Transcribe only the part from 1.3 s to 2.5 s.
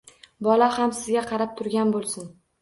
qarab turgan bo‘lsin.